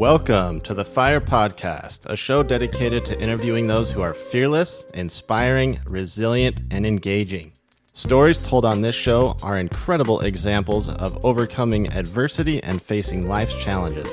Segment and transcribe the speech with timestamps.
[0.00, 5.78] Welcome to the Fire Podcast, a show dedicated to interviewing those who are fearless, inspiring,
[5.84, 7.52] resilient, and engaging.
[7.92, 14.08] Stories told on this show are incredible examples of overcoming adversity and facing life's challenges.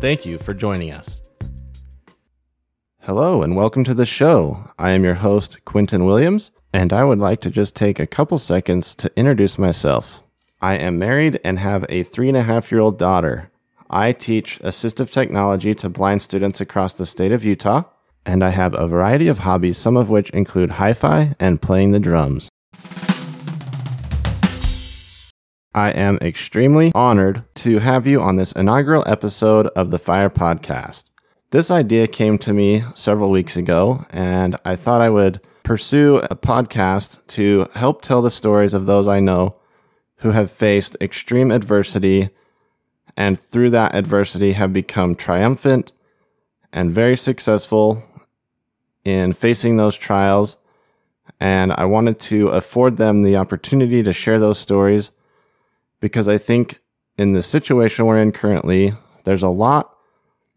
[0.00, 1.20] Thank you for joining us.
[3.02, 4.70] Hello, and welcome to the show.
[4.78, 8.38] I am your host, Quinton Williams, and I would like to just take a couple
[8.38, 10.22] seconds to introduce myself.
[10.62, 13.50] I am married and have a three and a half year old daughter.
[13.90, 17.84] I teach assistive technology to blind students across the state of Utah,
[18.24, 21.92] and I have a variety of hobbies, some of which include hi fi and playing
[21.92, 22.48] the drums.
[25.72, 31.10] I am extremely honored to have you on this inaugural episode of the Fire Podcast.
[31.50, 36.34] This idea came to me several weeks ago, and I thought I would pursue a
[36.34, 39.56] podcast to help tell the stories of those I know
[40.18, 42.30] who have faced extreme adversity
[43.16, 45.92] and through that adversity have become triumphant
[46.72, 48.02] and very successful
[49.04, 50.56] in facing those trials.
[51.40, 55.10] And I wanted to afford them the opportunity to share those stories
[56.00, 56.80] because I think
[57.16, 58.94] in the situation we're in currently,
[59.24, 59.96] there's a lot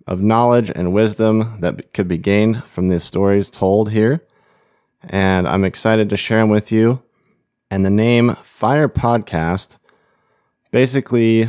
[0.06, 4.26] of knowledge and wisdom that could be gained from these stories told here.
[5.02, 7.02] And I'm excited to share them with you.
[7.72, 9.78] And the name Fire Podcast
[10.72, 11.48] basically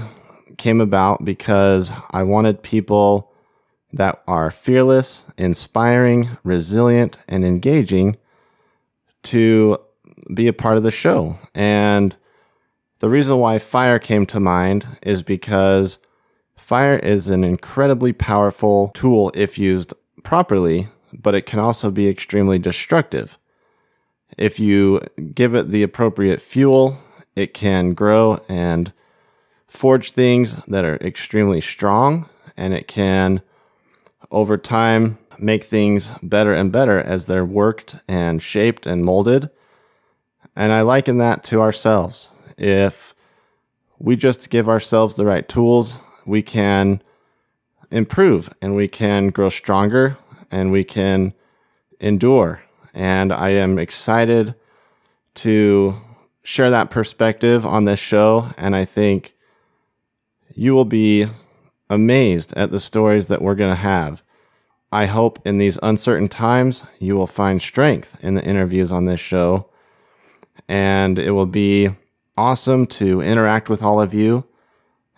[0.60, 3.32] came about because I wanted people
[3.92, 8.16] that are fearless, inspiring, resilient, and engaging
[9.24, 9.78] to
[10.32, 11.38] be a part of the show.
[11.54, 12.16] And
[13.00, 15.98] the reason why fire came to mind is because
[16.56, 22.58] fire is an incredibly powerful tool if used properly, but it can also be extremely
[22.58, 23.38] destructive.
[24.38, 25.00] If you
[25.34, 26.98] give it the appropriate fuel,
[27.34, 28.92] it can grow and
[29.70, 33.40] forge things that are extremely strong, and it can,
[34.30, 39.48] over time, make things better and better as they're worked and shaped and molded.
[40.54, 42.28] And I liken that to ourselves.
[42.58, 43.14] If
[43.98, 47.00] we just give ourselves the right tools, we can
[47.90, 50.18] improve and we can grow stronger
[50.50, 51.32] and we can
[52.00, 52.62] endure.
[52.92, 54.54] And I am excited
[55.36, 55.96] to
[56.42, 58.52] share that perspective on this show.
[58.58, 59.34] And I think
[60.54, 61.26] you will be
[61.88, 64.22] amazed at the stories that we're going to have.
[64.92, 69.20] I hope in these uncertain times you will find strength in the interviews on this
[69.20, 69.68] show.
[70.68, 71.90] And it will be
[72.36, 74.44] awesome to interact with all of you.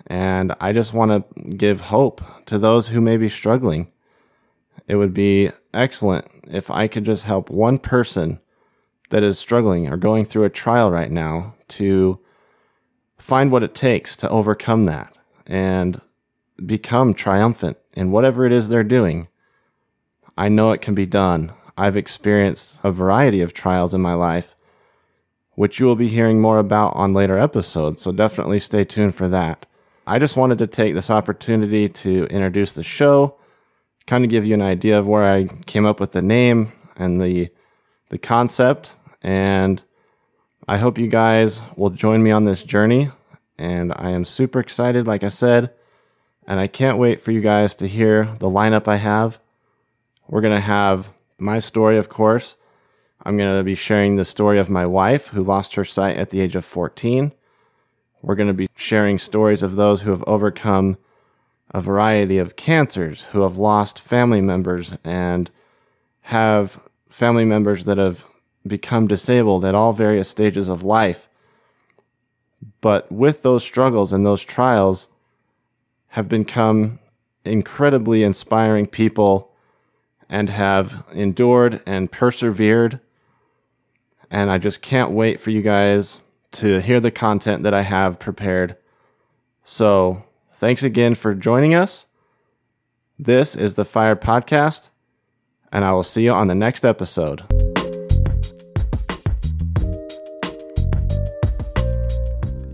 [0.06, 3.90] And I just want to give hope to those who may be struggling.
[4.88, 8.40] It would be excellent if I could just help one person
[9.10, 12.18] that is struggling or going through a trial right now to
[13.18, 15.16] find what it takes to overcome that
[15.52, 16.00] and
[16.64, 19.28] become triumphant in whatever it is they're doing.
[20.34, 21.52] I know it can be done.
[21.76, 24.54] I've experienced a variety of trials in my life,
[25.54, 29.28] which you will be hearing more about on later episodes, so definitely stay tuned for
[29.28, 29.66] that.
[30.06, 33.36] I just wanted to take this opportunity to introduce the show,
[34.06, 37.20] kind of give you an idea of where I came up with the name and
[37.20, 37.50] the
[38.08, 39.82] the concept and
[40.68, 43.10] I hope you guys will join me on this journey
[43.62, 45.70] and I am super excited, like I said,
[46.48, 49.38] and I can't wait for you guys to hear the lineup I have.
[50.26, 52.56] We're going to have my story, of course.
[53.22, 56.30] I'm going to be sharing the story of my wife who lost her sight at
[56.30, 57.30] the age of 14.
[58.20, 60.96] We're going to be sharing stories of those who have overcome
[61.72, 65.52] a variety of cancers, who have lost family members, and
[66.22, 68.24] have family members that have
[68.66, 71.28] become disabled at all various stages of life
[72.80, 75.06] but with those struggles and those trials
[76.08, 76.98] have become
[77.44, 79.50] incredibly inspiring people
[80.28, 83.00] and have endured and persevered.
[84.30, 86.18] And I just can't wait for you guys
[86.52, 88.76] to hear the content that I have prepared.
[89.64, 90.24] So,
[90.54, 92.06] thanks again for joining us.
[93.18, 94.90] This is the Fire Podcast,
[95.70, 97.71] and I will see you on the next episode.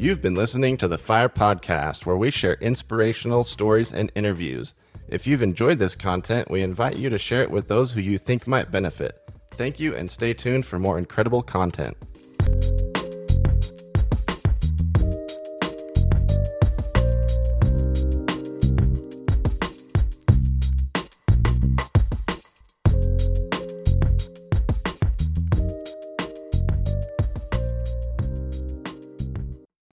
[0.01, 4.73] You've been listening to the Fire Podcast, where we share inspirational stories and interviews.
[5.09, 8.17] If you've enjoyed this content, we invite you to share it with those who you
[8.17, 9.21] think might benefit.
[9.51, 11.97] Thank you and stay tuned for more incredible content.